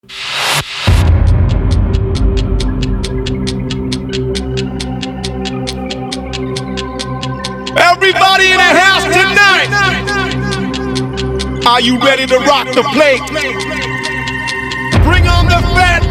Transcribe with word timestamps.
Everybody 0.00 0.14
in 8.46 8.58
the 8.58 8.72
house 8.78 9.02
tonight. 9.10 9.66
Are 11.66 11.80
you 11.80 11.98
ready 11.98 12.26
to 12.26 12.38
rock 12.38 12.68
the 12.68 12.84
plate? 12.94 13.18
Bring 15.02 15.26
on 15.26 15.46
the 15.46 15.60
fat 15.74 16.07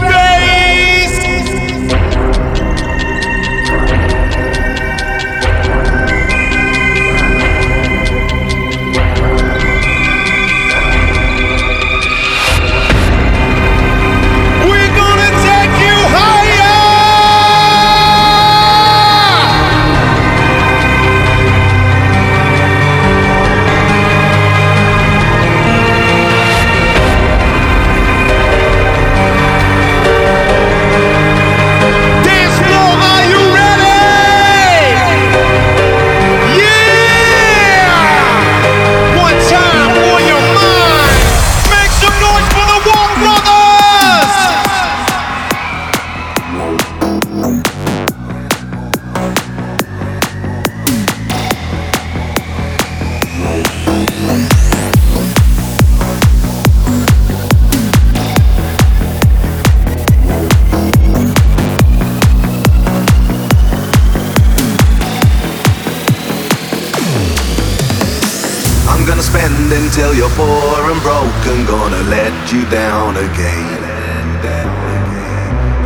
poor 71.08 71.23
and 71.23 71.31
broke 71.31 71.55
and 71.55 71.67
gonna 71.67 72.03
let 72.09 72.52
you 72.52 72.66
down 72.69 73.16
again. 73.16 73.88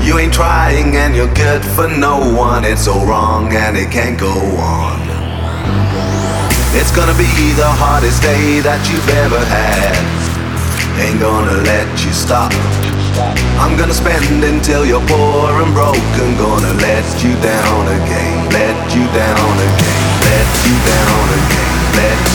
You 0.03 0.17
ain't 0.17 0.33
trying 0.33 0.95
and 0.97 1.15
you're 1.15 1.33
good 1.33 1.63
for 1.63 1.87
no 1.87 2.33
one. 2.33 2.65
It's 2.65 2.85
so 2.85 3.05
wrong 3.05 3.53
and 3.53 3.77
it 3.77 3.91
can't 3.91 4.19
go 4.19 4.33
on. 4.57 4.99
It's 6.73 6.91
gonna 6.95 7.13
be 7.13 7.53
the 7.53 7.69
hardest 7.69 8.21
day 8.21 8.61
that 8.61 8.81
you've 8.89 9.09
ever 9.23 9.39
had. 9.45 10.01
Ain't 10.99 11.19
gonna 11.19 11.61
let 11.63 11.87
you 12.03 12.11
stop. 12.13 12.51
I'm 13.61 13.77
gonna 13.77 13.93
spend 13.93 14.43
until 14.43 14.85
you're 14.85 15.05
poor 15.05 15.51
and 15.61 15.73
broke 15.73 16.15
and 16.23 16.33
gonna 16.37 16.73
let 16.81 17.05
you 17.23 17.33
down 17.41 17.83
again. 18.01 18.49
Let 18.49 18.77
you 18.95 19.05
down 19.13 19.55
again. 19.69 20.03
Let 20.25 20.49
you 20.65 20.75
down 20.89 21.27
again. 21.39 21.71
Let 22.01 22.30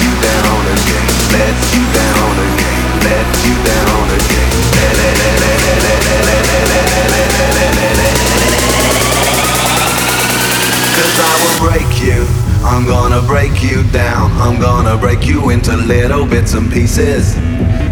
break 13.27 13.63
you 13.63 13.83
down. 13.91 14.31
I'm 14.41 14.61
gonna 14.61 14.97
break 14.97 15.27
you 15.27 15.51
into 15.51 15.77
little 15.77 16.27
bits 16.27 16.55
and 16.55 16.71
pieces. 16.71 17.37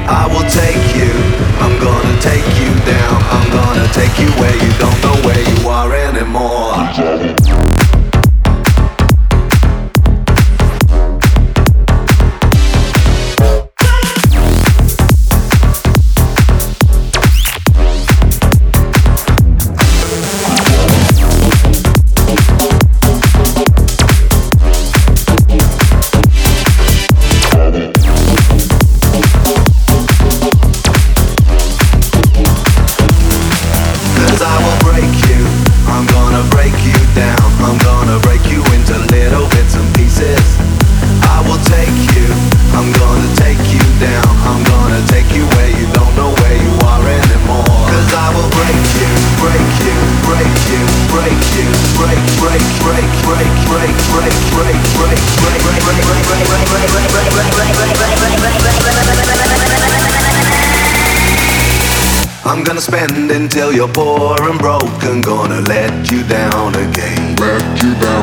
I 0.06 0.26
will 0.28 0.48
take 0.48 0.84
you. 0.94 1.10
I'm 1.60 1.76
gonna 1.82 2.20
take 2.20 2.46
you 2.60 2.70
down. 2.86 3.22
I'm 3.34 3.50
gonna 3.50 3.88
take 3.92 4.18
you 4.18 4.30
where 4.40 4.54
you 4.54 4.70
don't 4.78 5.00
know 5.02 5.16
where 5.26 5.42
you 5.42 5.68
are 5.68 5.92
anymore. 5.94 7.73
Gonna 62.74 62.80
spend 62.80 63.30
until 63.30 63.72
you're 63.72 63.86
poor 63.86 64.34
and 64.50 64.58
broke 64.58 65.04
and 65.04 65.22
gonna 65.22 65.60
let 65.60 66.10
you 66.10 66.24
down 66.24 66.74
again. 66.74 67.36
Let 67.36 67.80
you 67.80 67.94
down 68.00 68.13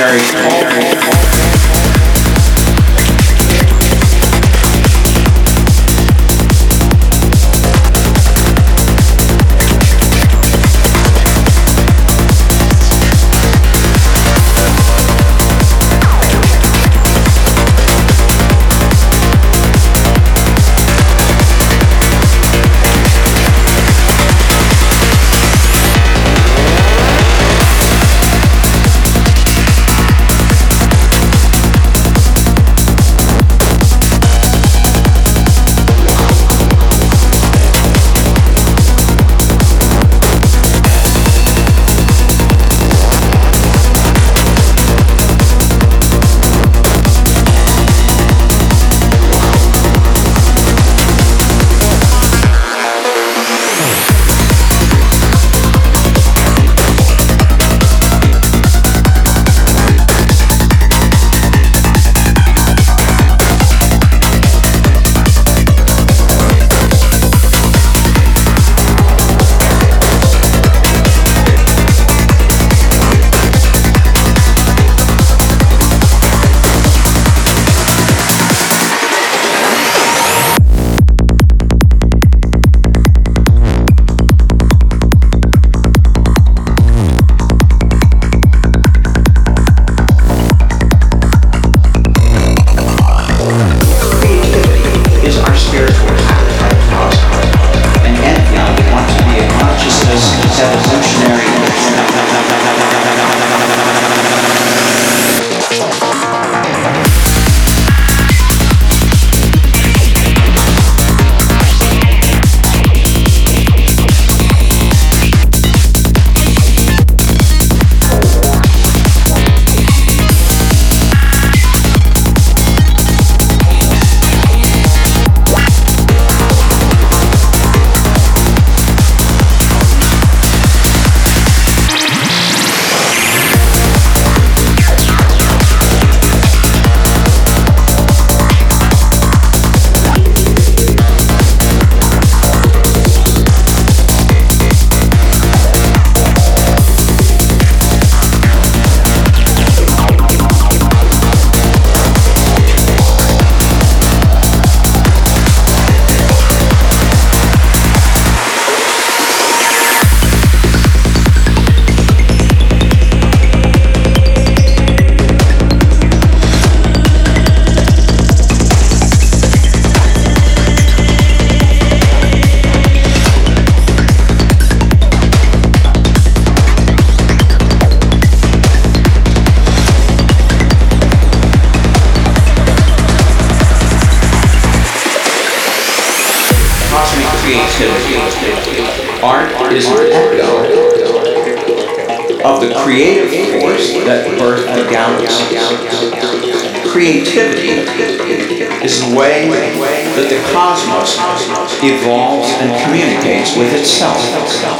Very. 0.00 0.39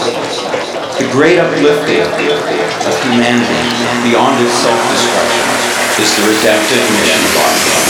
The 0.01 1.09
great 1.12 1.38
uplifting 1.38 2.01
of 2.01 2.12
humanity 3.05 3.61
beyond 4.09 4.40
its 4.40 4.55
self-destruction 4.55 5.44
is 6.01 6.09
the 6.16 6.22
redemptive 6.24 6.84
mission 6.96 7.20
of 7.20 7.36
our 7.36 7.53
God. 7.68 7.89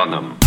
on 0.00 0.10
them. 0.10 0.39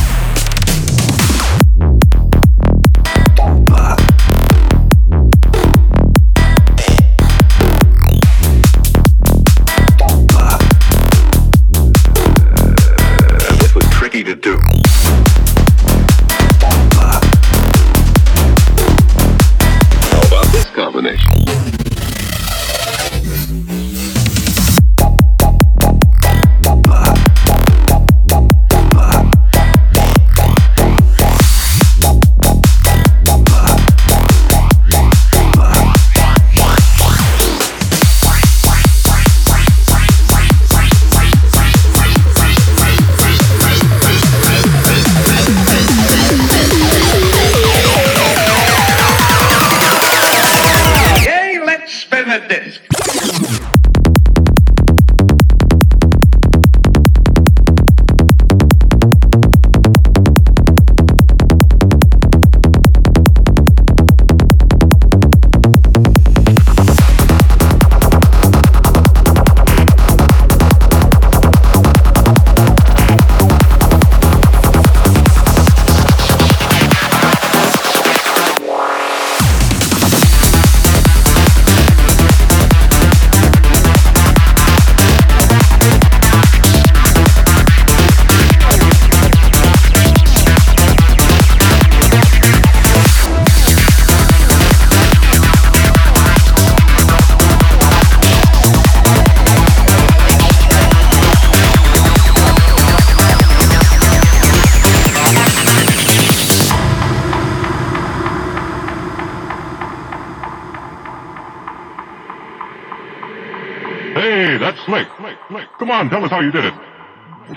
Come 115.84 115.92
on, 115.92 116.10
tell 116.10 116.24
us 116.24 116.32
how 116.32 116.40
you 116.40 116.50
did 116.50 116.64
it. 116.64 116.74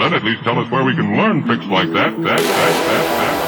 Then 0.00 0.12
at 0.12 0.24
least 0.24 0.42
tell 0.42 0.58
us 0.58 0.68
where 0.68 0.82
we 0.82 0.96
can 0.96 1.16
learn 1.16 1.44
tricks 1.44 1.64
like 1.66 1.92
that. 1.92 2.10
That, 2.10 2.24
that, 2.24 2.40
that, 2.40 2.42
that, 2.42 2.82
that, 2.82 3.06
that. 3.22 3.46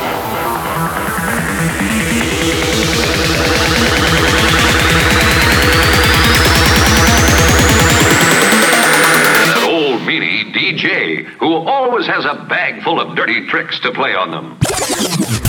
That 9.49 9.67
old 9.69 10.03
meanie 10.03 10.53
DJ, 10.55 11.25
who 11.25 11.55
always 11.55 12.07
has 12.07 12.25
a 12.25 12.47
bag 12.49 12.85
full 12.85 13.01
of 13.01 13.17
dirty 13.17 13.49
tricks 13.49 13.81
to 13.81 13.91
play 13.91 14.15
on 14.15 14.31
them. 14.31 15.48